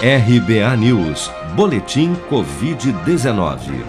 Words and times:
RBA 0.00 0.76
News, 0.76 1.28
Boletim 1.56 2.14
Covid-19. 2.30 3.84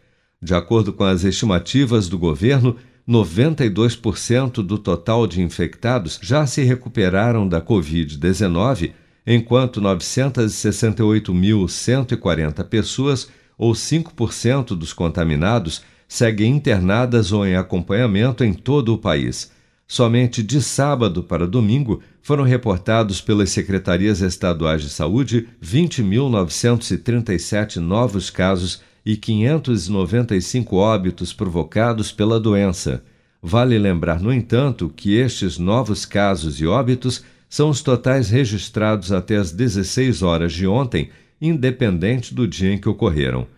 De 0.43 0.55
acordo 0.55 0.93
com 0.93 1.05
as 1.05 1.23
estimativas 1.23 2.09
do 2.09 2.19
governo, 2.19 2.77
92% 3.09 4.55
do 4.55 4.77
total 4.77 5.25
de 5.27 5.41
infectados 5.41 6.19
já 6.21 6.45
se 6.47 6.63
recuperaram 6.63 7.49
da 7.49 7.63
Covid-19, 7.63 8.93
enquanto 9.25 9.81
968.140 9.81 12.65
pessoas, 12.65 13.31
ou 13.57 13.73
5% 13.73 14.77
dos 14.77 14.93
contaminados, 14.93 15.85
seguem 16.09 16.57
internadas 16.57 17.31
ou 17.31 17.47
em 17.47 17.55
acompanhamento 17.55 18.43
em 18.43 18.53
todo 18.53 18.95
o 18.95 18.99
país. 18.99 19.53
Somente 19.87 20.43
de 20.43 20.61
sábado 20.61 21.23
para 21.23 21.47
domingo 21.47 22.03
foram 22.21 22.43
reportados 22.43 23.21
pelas 23.21 23.51
secretarias 23.51 24.21
estaduais 24.21 24.83
de 24.83 24.89
saúde 24.89 25.47
20.937 25.63 27.77
novos 27.77 28.29
casos 28.31 28.83
e 29.05 29.17
595 29.17 30.77
óbitos 30.77 31.33
provocados 31.33 32.13
pela 32.13 32.39
doença. 32.39 33.03
Vale 33.43 33.79
lembrar, 33.79 34.21
no 34.21 34.33
entanto, 34.33 34.93
que 34.95 35.15
estes 35.15 35.59
novos 35.59 36.05
casos 36.05 36.61
e 36.61 36.67
óbitos 36.67 37.25
são 37.49 37.69
os 37.69 37.83
totais 37.83 38.31
registrados 38.31 39.11
até 39.13 39.37
as 39.37 39.51
16 39.51 40.23
horas 40.23 40.53
de 40.53 40.65
ontem, 40.67 41.11
independente 41.41 42.33
do 42.33 42.47
dia 42.47 42.73
em 42.73 42.79
que 42.79 42.89
ocorreram. 42.89 43.49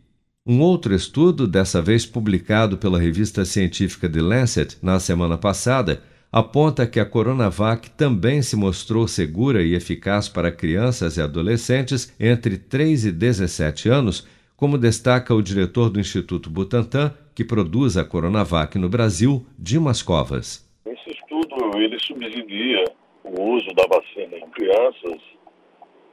Um 0.43 0.61
outro 0.61 0.95
estudo, 0.95 1.45
dessa 1.45 1.79
vez 1.79 2.07
publicado 2.07 2.79
pela 2.79 2.99
revista 2.99 3.45
científica 3.45 4.09
The 4.09 4.19
Lancet 4.19 4.79
na 4.81 4.99
semana 4.99 5.37
passada, 5.37 6.01
aponta 6.31 6.87
que 6.87 6.99
a 6.99 7.05
Coronavac 7.05 7.91
também 7.91 8.41
se 8.41 8.55
mostrou 8.55 9.07
segura 9.07 9.61
e 9.61 9.75
eficaz 9.75 10.27
para 10.27 10.51
crianças 10.51 11.17
e 11.17 11.21
adolescentes 11.21 12.11
entre 12.19 12.57
3 12.57 13.05
e 13.05 13.11
17 13.11 13.89
anos, 13.89 14.25
como 14.57 14.75
destaca 14.75 15.35
o 15.35 15.41
diretor 15.43 15.91
do 15.91 15.99
Instituto 15.99 16.49
Butantan, 16.49 17.13
que 17.35 17.45
produz 17.45 17.95
a 17.95 18.03
Coronavac 18.03 18.79
no 18.79 18.89
Brasil, 18.89 19.45
Dimas 19.55 20.01
Covas 20.01 20.70
ele 21.83 21.99
subsidia 21.99 22.83
o 23.23 23.41
uso 23.41 23.67
da 23.73 23.83
vacina 23.87 24.37
em 24.37 24.49
crianças. 24.49 25.21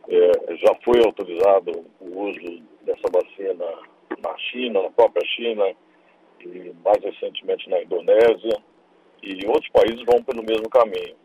É, 0.08 0.56
já 0.56 0.74
foi 0.84 1.04
autorizado 1.04 1.84
o 2.00 2.20
uso 2.28 2.62
dessa 2.82 3.08
vacina 3.12 3.64
na 4.22 4.38
China, 4.38 4.82
na 4.82 4.90
própria 4.90 5.26
China, 5.26 5.64
e 6.40 6.72
mais 6.84 7.02
recentemente 7.02 7.68
na 7.68 7.82
Indonésia, 7.82 8.56
e 9.22 9.46
outros 9.46 9.70
países 9.70 10.02
vão 10.06 10.22
pelo 10.22 10.42
mesmo 10.42 10.68
caminho. 10.70 11.16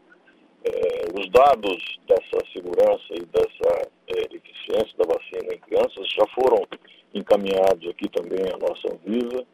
É, 0.65 1.19
os 1.19 1.29
dados 1.29 1.99
dessa 2.07 2.45
segurança 2.51 3.11
e 3.11 3.25
dessa 3.25 3.89
é, 4.07 4.35
eficiência 4.35 4.97
da 4.97 5.05
vacina 5.05 5.53
em 5.53 5.59
crianças 5.59 6.07
já 6.09 6.25
foram 6.27 6.65
encaminhados 7.13 7.87
aqui 7.89 8.09
também 8.09 8.43
à 8.53 8.57
nossa 8.57 8.93
Anvisa, 8.93 9.45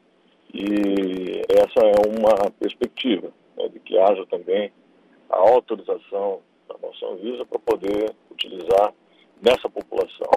e 0.53 1.41
essa 1.49 1.85
é 1.85 2.17
uma 2.17 2.51
perspectiva 2.51 3.31
né, 3.59 3.67
de 3.67 3.79
que 3.79 3.97
haja 3.99 4.25
também 4.27 4.71
a 5.29 5.37
autorização 5.37 6.39
da 6.67 6.75
nossa 6.81 7.05
Anvisa 7.05 7.45
para 7.45 7.59
poder 7.59 8.15
utilizar 8.31 8.93
nessa 9.41 9.69
população. 9.69 10.31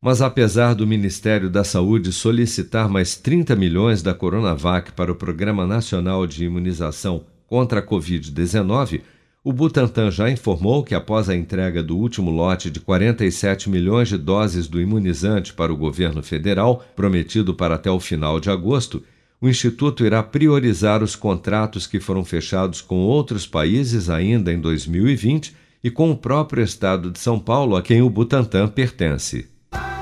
Mas 0.00 0.22
apesar 0.22 0.74
do 0.74 0.86
Ministério 0.86 1.50
da 1.50 1.64
Saúde 1.64 2.12
solicitar 2.12 2.88
mais 2.88 3.16
30 3.16 3.56
milhões 3.56 4.00
da 4.00 4.14
Coronavac 4.14 4.92
para 4.92 5.10
o 5.10 5.16
Programa 5.16 5.66
Nacional 5.66 6.24
de 6.24 6.44
Imunização 6.44 7.24
contra 7.48 7.80
a 7.80 7.82
Covid-19, 7.82 9.02
o 9.42 9.52
Butantan 9.52 10.10
já 10.10 10.30
informou 10.30 10.84
que 10.84 10.94
após 10.94 11.28
a 11.28 11.34
entrega 11.34 11.82
do 11.82 11.96
último 11.96 12.30
lote 12.30 12.70
de 12.70 12.80
47 12.80 13.70
milhões 13.70 14.08
de 14.08 14.18
doses 14.18 14.68
do 14.68 14.80
imunizante 14.80 15.52
para 15.52 15.72
o 15.72 15.76
governo 15.76 16.22
federal, 16.22 16.84
prometido 16.94 17.54
para 17.54 17.74
até 17.74 17.90
o 17.90 17.98
final 17.98 18.38
de 18.38 18.50
agosto, 18.50 19.02
o 19.40 19.48
Instituto 19.48 20.04
irá 20.04 20.22
priorizar 20.22 21.02
os 21.02 21.14
contratos 21.14 21.86
que 21.86 22.00
foram 22.00 22.24
fechados 22.24 22.80
com 22.80 22.96
outros 22.96 23.46
países 23.46 24.10
ainda 24.10 24.52
em 24.52 24.60
2020 24.60 25.54
e 25.82 25.90
com 25.90 26.10
o 26.10 26.16
próprio 26.16 26.62
estado 26.62 27.10
de 27.10 27.20
São 27.20 27.38
Paulo, 27.38 27.76
a 27.76 27.82
quem 27.82 28.02
o 28.02 28.10
Butantan 28.10 28.66
pertence. 28.68 29.48